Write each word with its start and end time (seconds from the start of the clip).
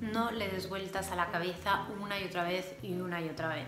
No 0.00 0.30
le 0.30 0.48
des 0.48 0.68
vueltas 0.68 1.10
a 1.12 1.14
la 1.14 1.30
cabeza 1.30 1.86
una 2.00 2.18
y 2.18 2.24
otra 2.24 2.44
vez 2.44 2.74
y 2.82 2.94
una 2.94 3.20
y 3.20 3.28
otra 3.28 3.48
vez. 3.48 3.66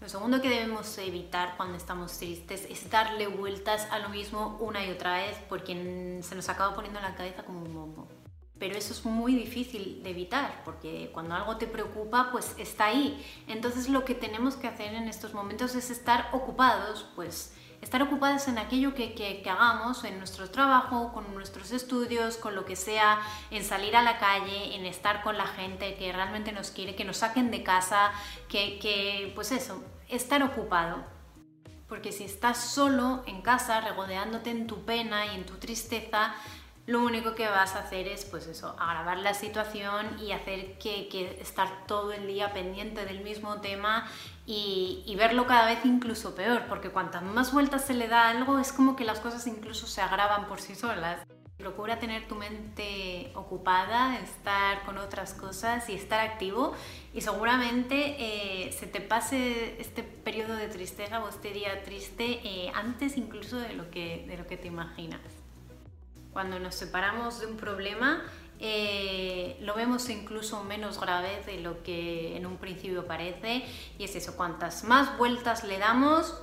Lo 0.00 0.08
segundo 0.08 0.40
que 0.40 0.48
debemos 0.48 0.96
evitar 0.98 1.56
cuando 1.56 1.76
estamos 1.76 2.16
tristes 2.16 2.64
es 2.70 2.88
darle 2.88 3.26
vueltas 3.26 3.88
a 3.90 3.98
lo 3.98 4.08
mismo 4.08 4.56
una 4.60 4.86
y 4.86 4.90
otra 4.90 5.16
vez 5.16 5.36
porque 5.48 6.20
se 6.22 6.34
nos 6.36 6.48
acaba 6.48 6.74
poniendo 6.74 7.00
en 7.00 7.06
la 7.06 7.16
cabeza 7.16 7.42
como 7.42 7.60
un 7.60 7.74
bombo. 7.74 8.08
Pero 8.58 8.76
eso 8.76 8.92
es 8.92 9.04
muy 9.04 9.34
difícil 9.34 10.02
de 10.02 10.10
evitar, 10.10 10.62
porque 10.64 11.10
cuando 11.12 11.34
algo 11.34 11.56
te 11.56 11.66
preocupa, 11.66 12.30
pues 12.32 12.54
está 12.58 12.86
ahí. 12.86 13.24
Entonces 13.46 13.88
lo 13.88 14.04
que 14.04 14.14
tenemos 14.14 14.56
que 14.56 14.68
hacer 14.68 14.94
en 14.94 15.08
estos 15.08 15.34
momentos 15.34 15.74
es 15.74 15.90
estar 15.90 16.28
ocupados, 16.32 17.08
pues 17.14 17.52
estar 17.80 18.02
ocupados 18.02 18.48
en 18.48 18.58
aquello 18.58 18.94
que, 18.94 19.14
que, 19.14 19.48
hagamos, 19.48 20.04
en 20.04 20.18
nuestro 20.18 20.50
trabajo, 20.50 21.12
con 21.12 21.32
nuestros 21.34 21.70
estudios, 21.72 22.36
con 22.36 22.54
lo 22.54 22.64
que 22.64 22.76
sea, 22.76 23.20
en 23.50 23.64
salir 23.64 23.96
a 23.96 24.02
la 24.02 24.18
calle, 24.18 24.74
en 24.74 24.84
estar 24.84 25.22
con 25.22 25.38
la 25.38 25.46
gente 25.46 25.94
que 25.96 26.12
realmente 26.12 26.52
nos 26.52 26.70
quiere, 26.70 26.94
que 26.94 27.04
nos 27.04 27.18
saquen 27.18 27.50
de 27.50 27.62
casa, 27.62 28.12
que, 28.48 28.78
que 28.78 29.32
pues 29.34 29.52
eso, 29.52 29.82
estar 30.08 30.42
ocupado. 30.42 31.04
Porque 31.88 32.12
si 32.12 32.24
estás 32.24 32.58
solo 32.58 33.22
en 33.26 33.40
casa, 33.40 33.80
regodeándote 33.80 34.50
en 34.50 34.66
tu 34.66 34.84
pena 34.84 35.26
y 35.26 35.36
en 35.36 35.46
tu 35.46 35.54
tristeza, 35.54 36.34
lo 36.88 37.02
único 37.02 37.34
que 37.34 37.46
vas 37.46 37.76
a 37.76 37.80
hacer 37.80 38.08
es 38.08 38.24
pues 38.24 38.46
eso, 38.46 38.74
agravar 38.78 39.18
la 39.18 39.34
situación 39.34 40.18
y 40.18 40.32
hacer 40.32 40.78
que, 40.78 41.36
estar 41.38 41.86
todo 41.86 42.12
el 42.12 42.26
día 42.26 42.54
pendiente 42.54 43.04
del 43.04 43.20
mismo 43.20 43.60
tema 43.60 44.08
y, 44.46 45.14
verlo 45.18 45.46
cada 45.46 45.66
vez 45.66 45.84
incluso 45.84 46.34
peor, 46.34 46.62
porque 46.66 46.88
cuantas 46.88 47.22
más 47.22 47.52
vueltas 47.52 47.84
se 47.84 47.92
le 47.92 48.08
da 48.08 48.30
algo 48.30 48.58
es 48.58 48.72
como 48.72 48.96
que 48.96 49.04
las 49.04 49.20
cosas 49.20 49.46
incluso 49.46 49.86
se 49.86 50.00
agravan 50.00 50.46
por 50.46 50.62
sí 50.62 50.74
solas. 50.74 51.20
Procura 51.58 51.98
tener 51.98 52.26
tu 52.26 52.36
mente 52.36 53.32
ocupada, 53.34 54.16
estar 54.20 54.82
con 54.86 54.96
otras 54.96 55.34
cosas 55.34 55.90
y 55.90 55.94
estar 55.94 56.20
activo 56.20 56.72
y 57.12 57.20
seguramente 57.20 58.16
eh, 58.18 58.72
se 58.72 58.86
te 58.86 59.02
pase 59.02 59.78
este 59.78 60.02
periodo 60.02 60.54
de 60.54 60.68
tristeza 60.68 61.22
o 61.22 61.28
este 61.28 61.52
día 61.52 61.82
triste 61.82 62.40
eh, 62.44 62.72
antes 62.74 63.18
incluso 63.18 63.58
de 63.58 63.74
lo 63.74 63.90
que, 63.90 64.24
de 64.26 64.38
lo 64.38 64.46
que 64.46 64.56
te 64.56 64.68
imaginas 64.68 65.20
cuando 66.32 66.58
nos 66.58 66.74
separamos 66.74 67.40
de 67.40 67.46
un 67.46 67.56
problema, 67.56 68.22
eh, 68.60 69.56
lo 69.60 69.74
vemos 69.74 70.08
incluso 70.08 70.64
menos 70.64 71.00
grave 71.00 71.42
de 71.46 71.60
lo 71.60 71.82
que 71.82 72.36
en 72.36 72.44
un 72.46 72.56
principio 72.56 73.06
parece 73.06 73.64
y 73.98 74.04
es 74.04 74.16
eso, 74.16 74.36
cuantas 74.36 74.82
más 74.84 75.16
vueltas 75.16 75.62
le 75.62 75.78
damos, 75.78 76.34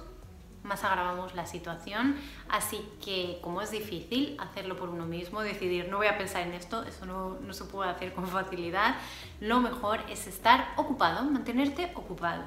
más 0.64 0.83
agravamos 0.83 1.36
la 1.36 1.45
situación. 1.45 2.16
Así 2.50 2.81
que 3.03 3.39
como 3.42 3.61
es 3.61 3.72
difícil 3.72 4.38
hacerlo 4.39 4.77
por 4.77 4.89
uno 4.89 5.05
mismo, 5.05 5.42
decidir 5.42 5.89
no 5.89 5.97
voy 5.97 6.08
a 6.08 6.17
pensar 6.17 6.44
en 6.44 6.53
esto, 6.53 6.83
eso 6.83 7.05
no, 7.05 7.38
no 7.42 7.53
se 7.53 7.66
puede 7.66 7.89
hacer 7.89 8.14
con 8.14 8.27
facilidad, 8.27 8.95
lo 9.42 9.59
mejor 9.59 9.99
es 10.09 10.27
estar 10.27 10.73
ocupado, 10.77 11.23
mantenerte 11.23 11.92
ocupado. 11.95 12.44